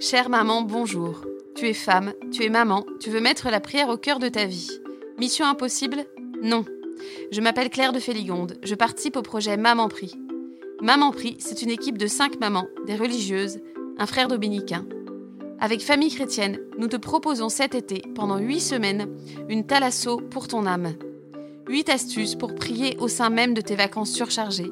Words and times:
Chère 0.00 0.28
maman, 0.28 0.62
bonjour. 0.62 1.22
Tu 1.56 1.66
es 1.66 1.74
femme, 1.74 2.12
tu 2.30 2.44
es 2.44 2.50
maman, 2.50 2.84
tu 3.00 3.10
veux 3.10 3.20
mettre 3.20 3.50
la 3.50 3.58
prière 3.58 3.88
au 3.88 3.96
cœur 3.96 4.20
de 4.20 4.28
ta 4.28 4.44
vie. 4.44 4.80
Mission 5.18 5.44
impossible? 5.46 6.04
Non. 6.40 6.64
Je 7.32 7.40
m'appelle 7.40 7.68
Claire 7.68 7.92
de 7.92 7.98
Féligonde, 7.98 8.58
je 8.62 8.76
participe 8.76 9.16
au 9.16 9.22
projet 9.22 9.56
Maman 9.56 9.88
Prie. 9.88 10.14
Maman 10.80 11.10
Prie, 11.10 11.36
c'est 11.40 11.62
une 11.62 11.70
équipe 11.70 11.98
de 11.98 12.06
cinq 12.06 12.38
mamans, 12.38 12.68
des 12.86 12.94
religieuses, 12.94 13.58
un 13.98 14.06
frère 14.06 14.28
dominicain. 14.28 14.86
Avec 15.58 15.80
Famille 15.80 16.14
Chrétienne, 16.14 16.60
nous 16.78 16.86
te 16.86 16.96
proposons 16.96 17.48
cet 17.48 17.74
été, 17.74 18.02
pendant 18.14 18.38
huit 18.38 18.60
semaines, 18.60 19.08
une 19.48 19.66
thalasso 19.66 20.18
pour 20.18 20.46
ton 20.46 20.66
âme. 20.66 20.92
Huit 21.66 21.88
astuces 21.88 22.36
pour 22.36 22.54
prier 22.54 22.96
au 23.00 23.08
sein 23.08 23.30
même 23.30 23.54
de 23.54 23.62
tes 23.62 23.74
vacances 23.74 24.12
surchargées, 24.12 24.70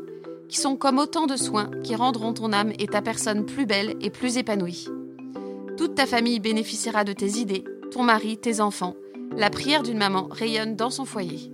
qui 0.48 0.59
sont 0.59 0.77
comme 0.77 0.98
autant 0.98 1.27
de 1.27 1.37
soins 1.37 1.71
qui 1.83 1.96
rendront 1.96 2.33
ton 2.33 2.53
âme 2.53 2.73
et 2.79 2.87
ta 2.87 3.03
personne 3.03 3.45
plus 3.45 3.67
belle 3.67 3.96
et 4.01 4.11
plus 4.11 4.37
épanouie. 4.37 4.87
Toute 5.76 5.94
ta 5.94 6.07
famille 6.07 6.40
bénéficiera 6.40 7.04
de 7.04 7.12
tes 7.12 7.39
idées, 7.39 7.64
ton 7.93 8.03
mari, 8.03 8.39
tes 8.39 8.61
enfants. 8.61 8.94
La 9.36 9.50
prière 9.50 9.82
d'une 9.82 9.98
maman 9.98 10.26
rayonne 10.30 10.75
dans 10.75 10.89
son 10.89 11.04
foyer. 11.04 11.53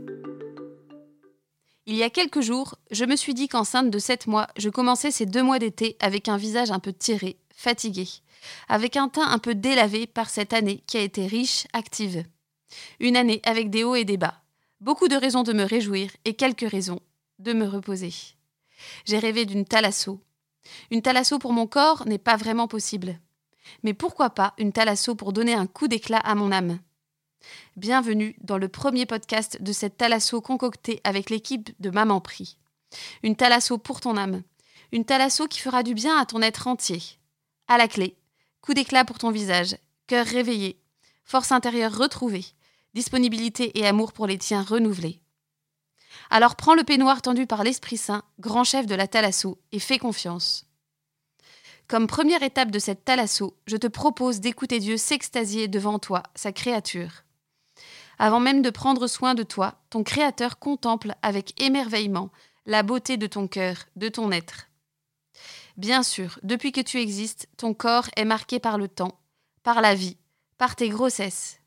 Il 1.86 1.96
y 1.96 2.04
a 2.04 2.10
quelques 2.10 2.40
jours, 2.40 2.76
je 2.92 3.04
me 3.04 3.16
suis 3.16 3.34
dit 3.34 3.48
qu'enceinte 3.48 3.90
de 3.90 3.98
sept 3.98 4.28
mois, 4.28 4.46
je 4.56 4.68
commençais 4.68 5.10
ces 5.10 5.26
deux 5.26 5.42
mois 5.42 5.58
d'été 5.58 5.96
avec 5.98 6.28
un 6.28 6.36
visage 6.36 6.70
un 6.70 6.78
peu 6.78 6.92
tiré, 6.92 7.36
fatigué, 7.52 8.06
avec 8.68 8.96
un 8.96 9.08
teint 9.08 9.28
un 9.28 9.38
peu 9.38 9.56
délavé 9.56 10.06
par 10.06 10.30
cette 10.30 10.52
année 10.52 10.84
qui 10.86 10.98
a 10.98 11.02
été 11.02 11.26
riche, 11.26 11.66
active. 11.72 12.22
Une 13.00 13.16
année 13.16 13.42
avec 13.44 13.70
des 13.70 13.82
hauts 13.82 13.96
et 13.96 14.04
des 14.04 14.18
bas. 14.18 14.40
Beaucoup 14.80 15.08
de 15.08 15.16
raisons 15.16 15.42
de 15.42 15.52
me 15.52 15.64
réjouir 15.64 16.10
et 16.24 16.34
quelques 16.34 16.70
raisons 16.70 17.00
de 17.40 17.52
me 17.52 17.66
reposer. 17.66 18.12
J'ai 19.04 19.18
rêvé 19.18 19.46
d'une 19.46 19.64
thalasso. 19.64 20.20
Une 20.92 21.02
thalasso 21.02 21.40
pour 21.40 21.52
mon 21.52 21.66
corps 21.66 22.06
n'est 22.06 22.18
pas 22.18 22.36
vraiment 22.36 22.68
possible. 22.68 23.18
Mais 23.82 23.94
pourquoi 23.94 24.30
pas 24.30 24.54
une 24.58 24.72
thalasso 24.72 25.14
pour 25.14 25.32
donner 25.32 25.54
un 25.54 25.66
coup 25.66 25.88
d'éclat 25.88 26.18
à 26.18 26.34
mon 26.34 26.52
âme? 26.52 26.78
Bienvenue 27.76 28.36
dans 28.40 28.58
le 28.58 28.68
premier 28.68 29.06
podcast 29.06 29.60
de 29.60 29.72
cette 29.72 29.96
thalasso 29.96 30.40
concoctée 30.40 31.00
avec 31.04 31.30
l'équipe 31.30 31.70
de 31.80 31.90
Maman 31.90 32.20
Prie. 32.20 32.56
Une 33.22 33.36
thalasso 33.36 33.78
pour 33.78 34.00
ton 34.00 34.16
âme. 34.16 34.42
Une 34.92 35.04
thalasso 35.04 35.48
qui 35.48 35.60
fera 35.60 35.82
du 35.82 35.94
bien 35.94 36.16
à 36.18 36.26
ton 36.26 36.42
être 36.42 36.66
entier. 36.66 37.02
À 37.66 37.78
la 37.78 37.88
clé, 37.88 38.16
coup 38.60 38.74
d'éclat 38.74 39.04
pour 39.04 39.18
ton 39.18 39.30
visage, 39.30 39.76
cœur 40.06 40.26
réveillé, 40.26 40.78
force 41.24 41.52
intérieure 41.52 41.96
retrouvée, 41.96 42.44
disponibilité 42.94 43.78
et 43.78 43.86
amour 43.86 44.12
pour 44.12 44.26
les 44.26 44.38
tiens 44.38 44.62
renouvelés. 44.62 45.20
Alors 46.30 46.56
prends 46.56 46.74
le 46.74 46.84
peignoir 46.84 47.22
tendu 47.22 47.46
par 47.46 47.64
l'Esprit 47.64 47.96
Saint, 47.96 48.22
grand 48.38 48.64
chef 48.64 48.86
de 48.86 48.94
la 48.94 49.08
thalasso, 49.08 49.58
et 49.72 49.78
fais 49.78 49.98
confiance. 49.98 50.66
Comme 51.88 52.06
première 52.06 52.42
étape 52.42 52.70
de 52.70 52.78
cette 52.78 53.04
thalasso, 53.04 53.56
je 53.66 53.76
te 53.76 53.86
propose 53.86 54.40
d'écouter 54.40 54.78
Dieu 54.78 54.96
s'extasier 54.96 55.68
devant 55.68 55.98
toi, 55.98 56.22
sa 56.34 56.52
créature. 56.52 57.24
Avant 58.18 58.40
même 58.40 58.62
de 58.62 58.70
prendre 58.70 59.06
soin 59.06 59.34
de 59.34 59.42
toi, 59.42 59.74
ton 59.90 60.04
Créateur 60.04 60.58
contemple 60.58 61.14
avec 61.22 61.60
émerveillement 61.60 62.30
la 62.66 62.82
beauté 62.82 63.16
de 63.16 63.26
ton 63.26 63.48
cœur, 63.48 63.76
de 63.96 64.08
ton 64.08 64.30
être. 64.30 64.68
Bien 65.76 66.02
sûr, 66.02 66.38
depuis 66.42 66.70
que 66.70 66.80
tu 66.80 67.00
existes, 67.00 67.48
ton 67.56 67.74
corps 67.74 68.08
est 68.16 68.24
marqué 68.24 68.60
par 68.60 68.78
le 68.78 68.88
temps, 68.88 69.18
par 69.62 69.80
la 69.80 69.94
vie, 69.94 70.16
par 70.58 70.76
tes 70.76 70.88
grossesses. 70.88 71.58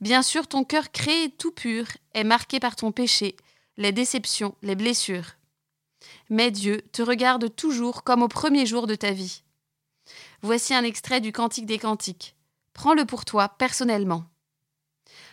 Bien 0.00 0.22
sûr, 0.22 0.46
ton 0.46 0.64
cœur 0.64 0.90
créé 0.90 1.30
tout 1.30 1.52
pur 1.52 1.86
est 2.14 2.24
marqué 2.24 2.60
par 2.60 2.76
ton 2.76 2.92
péché, 2.92 3.36
les 3.76 3.92
déceptions, 3.92 4.54
les 4.62 4.74
blessures. 4.74 5.37
Mais 6.30 6.50
Dieu 6.50 6.82
te 6.92 7.02
regarde 7.02 7.54
toujours 7.54 8.04
comme 8.04 8.22
au 8.22 8.28
premier 8.28 8.66
jour 8.66 8.86
de 8.86 8.94
ta 8.94 9.12
vie. 9.12 9.42
Voici 10.42 10.74
un 10.74 10.84
extrait 10.84 11.20
du 11.20 11.32
Cantique 11.32 11.66
des 11.66 11.78
Cantiques. 11.78 12.36
Prends-le 12.72 13.04
pour 13.04 13.24
toi 13.24 13.48
personnellement. 13.48 14.24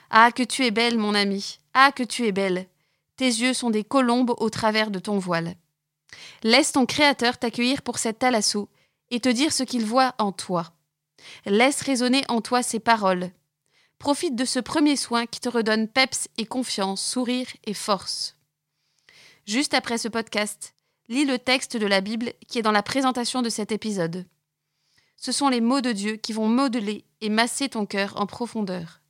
Ah, 0.09 0.31
que 0.31 0.43
tu 0.43 0.65
es 0.65 0.71
belle, 0.71 0.97
mon 0.97 1.13
ami. 1.13 1.59
Ah, 1.73 1.91
que 1.91 2.03
tu 2.03 2.25
es 2.25 2.31
belle. 2.31 2.67
Tes 3.17 3.25
yeux 3.27 3.53
sont 3.53 3.69
des 3.69 3.83
colombes 3.83 4.33
au 4.37 4.49
travers 4.49 4.91
de 4.91 4.99
ton 4.99 5.19
voile. 5.19 5.55
Laisse 6.43 6.71
ton 6.71 6.85
Créateur 6.85 7.37
t'accueillir 7.37 7.81
pour 7.81 7.97
cette 7.97 8.19
thalasso 8.19 8.69
et 9.11 9.19
te 9.19 9.29
dire 9.29 9.53
ce 9.53 9.63
qu'il 9.63 9.85
voit 9.85 10.15
en 10.17 10.31
toi. 10.31 10.73
Laisse 11.45 11.81
résonner 11.81 12.23
en 12.27 12.41
toi 12.41 12.63
ses 12.63 12.79
paroles. 12.79 13.31
Profite 13.99 14.35
de 14.35 14.45
ce 14.45 14.59
premier 14.59 14.95
soin 14.95 15.25
qui 15.25 15.39
te 15.39 15.49
redonne 15.49 15.87
peps 15.87 16.27
et 16.37 16.45
confiance, 16.45 17.03
sourire 17.03 17.47
et 17.63 17.73
force. 17.73 18.35
Juste 19.45 19.75
après 19.75 19.99
ce 19.99 20.07
podcast, 20.07 20.73
lis 21.07 21.25
le 21.25 21.37
texte 21.37 21.77
de 21.77 21.85
la 21.85 22.01
Bible 22.01 22.33
qui 22.47 22.57
est 22.57 22.63
dans 22.63 22.71
la 22.71 22.81
présentation 22.81 23.43
de 23.43 23.49
cet 23.49 23.71
épisode. 23.71 24.25
Ce 25.17 25.31
sont 25.31 25.49
les 25.49 25.61
mots 25.61 25.81
de 25.81 25.91
Dieu 25.91 26.15
qui 26.15 26.33
vont 26.33 26.47
modeler 26.47 27.05
et 27.21 27.29
masser 27.29 27.69
ton 27.69 27.85
cœur 27.85 28.19
en 28.19 28.25
profondeur. 28.25 29.01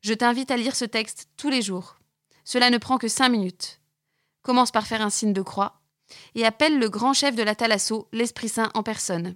Je 0.00 0.14
t'invite 0.14 0.52
à 0.52 0.56
lire 0.56 0.76
ce 0.76 0.84
texte 0.84 1.28
tous 1.36 1.50
les 1.50 1.60
jours. 1.60 1.98
Cela 2.44 2.70
ne 2.70 2.78
prend 2.78 2.98
que 2.98 3.08
cinq 3.08 3.30
minutes. 3.30 3.80
Commence 4.42 4.70
par 4.70 4.86
faire 4.86 5.02
un 5.02 5.10
signe 5.10 5.32
de 5.32 5.42
croix 5.42 5.80
et 6.36 6.46
appelle 6.46 6.78
le 6.78 6.88
grand 6.88 7.12
chef 7.12 7.34
de 7.34 7.42
la 7.42 7.56
Thalasso, 7.56 8.08
l'Esprit 8.12 8.48
Saint 8.48 8.70
en 8.74 8.84
personne. 8.84 9.34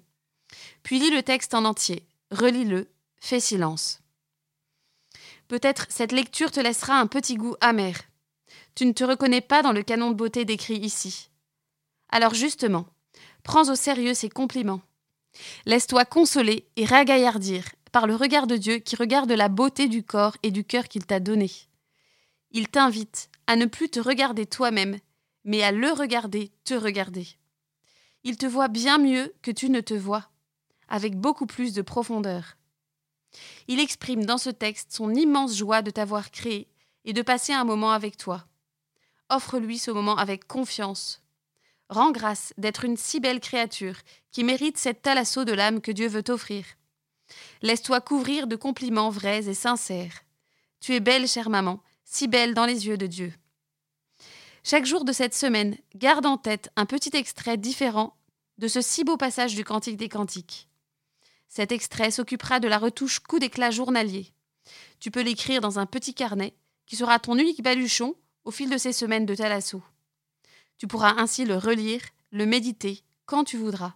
Puis 0.85 1.01
lis 1.01 1.11
le 1.11 1.25
texte 1.25 1.53
en 1.53 1.65
entier, 1.65 2.07
relis-le, 2.31 2.89
fais 3.21 3.41
silence. 3.41 4.01
Peut-être 5.49 5.87
cette 5.89 6.13
lecture 6.13 6.53
te 6.53 6.61
laissera 6.61 6.99
un 6.99 7.09
petit 7.09 7.35
goût 7.35 7.57
amer. 7.61 7.95
Tu 8.75 8.87
ne 8.87 8.93
te 8.93 9.05
reconnais 9.05 9.41
pas 9.41 9.63
dans 9.63 9.73
le 9.73 9.83
canon 9.83 10.11
de 10.11 10.17
beauté 10.17 10.45
décrit 10.45 10.79
ici. 10.79 11.31
Alors 12.09 12.35
justement, 12.35 12.87
prends 13.43 13.71
au 13.71 13.75
sérieux 13.75 14.15
ces 14.15 14.29
compliments. 14.29 14.83
Laisse-toi 15.67 16.05
consoler 16.05 16.69
et 16.77 16.85
ragaillardir 16.85 17.65
par 17.91 18.07
le 18.07 18.17
regard 18.17 18.47
de 18.47 18.57
Dieu 18.57 18.79
qui 18.79 18.97
regarde 18.97 19.31
la 19.31 19.49
beauté 19.49 19.89
du 19.89 20.03
corps 20.03 20.37
et 20.43 20.51
du 20.51 20.65
cœur 20.65 20.89
qu'il 20.89 21.05
t'a 21.05 21.21
donné. 21.21 21.51
Il 22.51 22.69
t'invite 22.69 23.31
à 23.47 23.57
ne 23.57 23.67
plus 23.67 23.89
te 23.89 24.01
regarder 24.01 24.47
toi-même, 24.47 24.99
mais 25.45 25.63
à 25.63 25.73
le 25.73 25.91
regarder 25.91 26.53
te 26.65 26.75
regarder. 26.75 27.27
Il 28.25 28.37
te 28.37 28.47
voit 28.47 28.69
bien 28.69 28.99
mieux 28.99 29.35
que 29.43 29.51
tu 29.51 29.69
ne 29.69 29.81
te 29.81 29.95
vois, 29.95 30.31
avec 30.89 31.17
beaucoup 31.17 31.47
plus 31.47 31.75
de 31.75 31.83
profondeur. 31.83 32.57
Il 33.69 33.81
exprime 33.81 34.25
dans 34.25 34.39
ce 34.39 34.51
texte 34.51 34.93
son 34.93 35.15
immense 35.15 35.57
joie 35.57 35.83
de 35.83 35.91
t'avoir 35.91 36.31
créé 36.31 36.69
et 37.05 37.13
de 37.13 37.23
passer 37.23 37.53
un 37.53 37.65
moment 37.65 37.93
avec 37.93 38.17
toi. 38.17 38.47
Offre-lui 39.33 39.79
ce 39.79 39.91
moment 39.91 40.17
avec 40.17 40.47
confiance. 40.47 41.23
Rends 41.89 42.13
grâce 42.13 42.53
d'être 42.59 42.85
une 42.85 42.99
si 42.99 43.19
belle 43.19 43.41
créature 43.41 43.97
qui 44.31 44.45
mérite 44.45 44.77
cet 44.77 45.01
thalasso 45.01 45.47
de 45.47 45.55
l'âme 45.55 45.81
que 45.81 45.91
Dieu 45.91 46.07
veut 46.07 46.23
t'offrir. 46.23 46.67
Laisse-toi 47.63 48.03
couvrir 48.03 48.47
de 48.47 48.57
compliments 48.57 49.09
vrais 49.09 49.49
et 49.49 49.55
sincères. 49.55 50.23
Tu 50.81 50.95
es 50.95 51.01
belle, 51.01 51.27
chère 51.27 51.49
maman, 51.49 51.81
si 52.05 52.29
belle 52.29 52.53
dans 52.53 52.67
les 52.67 52.87
yeux 52.87 52.99
de 52.99 53.07
Dieu. 53.07 53.33
Chaque 54.65 54.85
jour 54.85 55.03
de 55.03 55.13
cette 55.13 55.35
semaine, 55.35 55.79
garde 55.95 56.27
en 56.27 56.37
tête 56.37 56.69
un 56.77 56.85
petit 56.85 57.17
extrait 57.17 57.57
différent 57.57 58.15
de 58.59 58.69
ce 58.69 58.83
si 58.83 59.03
beau 59.03 59.17
passage 59.17 59.55
du 59.55 59.65
Cantique 59.65 59.97
des 59.97 60.11
Cantiques. 60.11 60.69
Cet 61.49 61.73
extrait 61.73 62.11
s'occupera 62.11 62.61
de 62.61 62.69
la 62.69 62.77
retouche 62.77 63.21
coup 63.21 63.39
d'éclat 63.39 63.71
journalier. 63.71 64.31
Tu 65.01 65.11
peux 65.11 65.23
l'écrire 65.23 65.63
dans 65.63 65.79
un 65.79 65.87
petit 65.87 66.13
carnet 66.13 66.53
qui 66.85 66.97
sera 66.97 67.19
ton 67.19 67.39
unique 67.39 67.63
baluchon 67.63 68.15
au 68.45 68.51
fil 68.51 68.71
de 68.71 68.79
ces 68.79 68.93
semaines 68.93 69.27
de 69.27 69.35
Thalasso. 69.35 69.83
Tu 70.79 70.87
pourras 70.87 71.15
ainsi 71.19 71.45
le 71.45 71.57
relire, 71.57 72.03
le 72.31 72.47
méditer 72.47 73.03
quand 73.27 73.45
tu 73.45 73.57
voudras. 73.57 73.95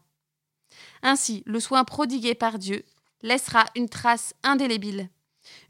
Ainsi, 1.02 1.42
le 1.46 1.60
soin 1.60 1.84
prodigué 1.84 2.34
par 2.34 2.58
Dieu 2.58 2.84
laissera 3.22 3.64
une 3.74 3.88
trace 3.88 4.34
indélébile, 4.42 5.08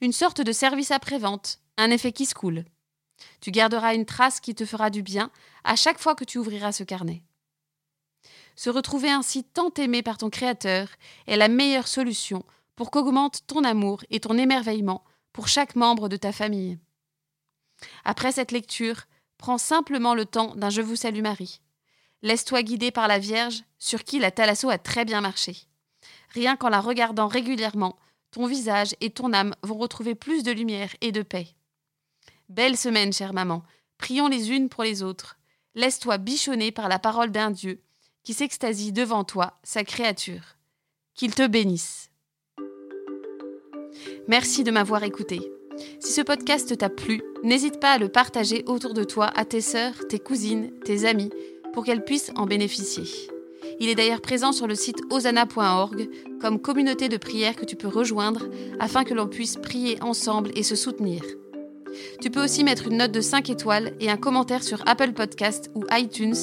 une 0.00 0.12
sorte 0.12 0.40
de 0.40 0.52
service 0.52 0.90
après-vente, 0.90 1.58
un 1.76 1.90
effet 1.90 2.12
qui 2.12 2.26
se 2.26 2.34
coule. 2.34 2.64
Tu 3.40 3.50
garderas 3.50 3.94
une 3.94 4.04
trace 4.04 4.40
qui 4.40 4.54
te 4.54 4.66
fera 4.66 4.90
du 4.90 5.02
bien 5.02 5.30
à 5.64 5.76
chaque 5.76 5.98
fois 5.98 6.14
que 6.14 6.24
tu 6.24 6.38
ouvriras 6.38 6.72
ce 6.72 6.84
carnet. 6.84 7.22
Se 8.56 8.70
retrouver 8.70 9.10
ainsi 9.10 9.44
tant 9.44 9.72
aimé 9.74 10.02
par 10.02 10.18
ton 10.18 10.30
Créateur 10.30 10.88
est 11.26 11.36
la 11.36 11.48
meilleure 11.48 11.88
solution 11.88 12.44
pour 12.74 12.90
qu'augmente 12.90 13.46
ton 13.46 13.64
amour 13.64 14.02
et 14.10 14.20
ton 14.20 14.36
émerveillement 14.36 15.04
pour 15.32 15.48
chaque 15.48 15.76
membre 15.76 16.08
de 16.08 16.16
ta 16.16 16.32
famille. 16.32 16.78
Après 18.04 18.32
cette 18.32 18.52
lecture, 18.52 19.02
prends 19.38 19.58
simplement 19.58 20.14
le 20.14 20.24
temps 20.24 20.54
d'un 20.56 20.70
Je 20.70 20.82
vous 20.82 20.96
salue 20.96 21.22
Marie. 21.22 21.60
Laisse-toi 22.22 22.62
guider 22.62 22.90
par 22.90 23.08
la 23.08 23.18
Vierge, 23.18 23.62
sur 23.78 24.04
qui 24.04 24.18
la 24.18 24.30
thalasso 24.30 24.68
a 24.68 24.78
très 24.78 25.04
bien 25.04 25.20
marché. 25.20 25.56
Rien 26.30 26.56
qu'en 26.56 26.68
la 26.68 26.80
regardant 26.80 27.28
régulièrement, 27.28 27.96
ton 28.30 28.46
visage 28.46 28.94
et 29.00 29.10
ton 29.10 29.32
âme 29.32 29.54
vont 29.62 29.78
retrouver 29.78 30.14
plus 30.14 30.42
de 30.42 30.52
lumière 30.52 30.94
et 31.00 31.12
de 31.12 31.22
paix. 31.22 31.48
Belle 32.48 32.76
semaine, 32.76 33.12
chère 33.12 33.32
maman. 33.32 33.62
Prions 33.98 34.28
les 34.28 34.50
unes 34.50 34.68
pour 34.68 34.84
les 34.84 35.02
autres. 35.02 35.38
Laisse-toi 35.74 36.18
bichonner 36.18 36.72
par 36.72 36.88
la 36.88 36.98
parole 36.98 37.30
d'un 37.30 37.50
Dieu 37.50 37.82
qui 38.22 38.34
s'extasie 38.34 38.92
devant 38.92 39.22
toi, 39.22 39.58
sa 39.62 39.84
créature. 39.84 40.56
Qu'il 41.14 41.32
te 41.32 41.46
bénisse. 41.46 42.10
Merci 44.26 44.64
de 44.64 44.72
m'avoir 44.72 45.04
écouté. 45.04 45.40
Si 46.00 46.12
ce 46.12 46.20
podcast 46.20 46.76
t'a 46.76 46.88
plu, 46.88 47.22
n'hésite 47.42 47.80
pas 47.80 47.92
à 47.92 47.98
le 47.98 48.08
partager 48.08 48.64
autour 48.66 48.94
de 48.94 49.04
toi 49.04 49.30
à 49.34 49.44
tes 49.44 49.60
sœurs, 49.60 50.06
tes 50.08 50.18
cousines, 50.18 50.70
tes 50.84 51.06
amis, 51.06 51.30
pour 51.72 51.84
qu'elles 51.84 52.04
puissent 52.04 52.32
en 52.36 52.46
bénéficier. 52.46 53.04
Il 53.80 53.88
est 53.88 53.94
d'ailleurs 53.94 54.20
présent 54.20 54.52
sur 54.52 54.66
le 54.66 54.74
site 54.74 55.00
osana.org 55.10 56.08
comme 56.40 56.60
communauté 56.60 57.08
de 57.08 57.16
prière 57.16 57.56
que 57.56 57.64
tu 57.64 57.76
peux 57.76 57.88
rejoindre 57.88 58.46
afin 58.80 59.04
que 59.04 59.14
l'on 59.14 59.26
puisse 59.26 59.56
prier 59.56 59.98
ensemble 60.02 60.50
et 60.54 60.62
se 60.62 60.76
soutenir. 60.76 61.22
Tu 62.20 62.30
peux 62.30 62.42
aussi 62.42 62.64
mettre 62.64 62.88
une 62.88 62.98
note 62.98 63.12
de 63.12 63.20
5 63.20 63.50
étoiles 63.50 63.92
et 64.00 64.10
un 64.10 64.16
commentaire 64.16 64.62
sur 64.62 64.82
Apple 64.86 65.12
Podcast 65.12 65.70
ou 65.74 65.84
iTunes 65.92 66.34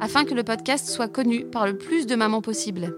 afin 0.00 0.24
que 0.24 0.34
le 0.34 0.44
podcast 0.44 0.88
soit 0.88 1.08
connu 1.08 1.44
par 1.44 1.66
le 1.66 1.78
plus 1.78 2.06
de 2.06 2.16
mamans 2.16 2.42
possible. 2.42 2.96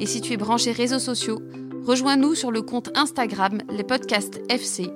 Et 0.00 0.06
si 0.06 0.20
tu 0.20 0.32
es 0.32 0.36
branché 0.36 0.72
réseaux 0.72 0.98
sociaux, 0.98 1.40
rejoins-nous 1.84 2.34
sur 2.34 2.50
le 2.50 2.62
compte 2.62 2.90
Instagram 2.96 3.58
Les 3.70 3.84
Podcasts 3.84 4.40
FC 4.48 4.90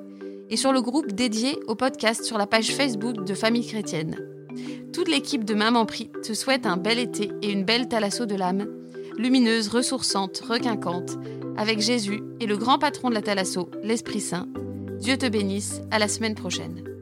et 0.50 0.56
sur 0.56 0.72
le 0.72 0.80
groupe 0.80 1.12
dédié 1.12 1.58
au 1.66 1.74
podcast 1.74 2.24
sur 2.24 2.38
la 2.38 2.46
page 2.46 2.72
Facebook 2.72 3.24
de 3.24 3.34
Famille 3.34 3.66
Chrétienne. 3.66 4.16
Toute 4.92 5.08
l'équipe 5.08 5.44
de 5.44 5.54
Maman 5.54 5.86
Prie 5.86 6.10
te 6.22 6.32
souhaite 6.32 6.66
un 6.66 6.76
bel 6.76 6.98
été 6.98 7.30
et 7.42 7.50
une 7.50 7.64
belle 7.64 7.88
thalasso 7.88 8.26
de 8.26 8.34
l'âme, 8.34 8.66
lumineuse, 9.18 9.68
ressourçante, 9.68 10.38
requinquante, 10.38 11.18
avec 11.56 11.80
Jésus 11.80 12.22
et 12.40 12.46
le 12.46 12.56
grand 12.56 12.78
patron 12.78 13.10
de 13.10 13.14
la 13.14 13.22
thalasso, 13.22 13.70
l'Esprit 13.82 14.20
Saint. 14.20 14.48
Dieu 14.98 15.16
te 15.16 15.26
bénisse, 15.26 15.82
à 15.90 15.98
la 15.98 16.08
semaine 16.08 16.34
prochaine. 16.34 16.95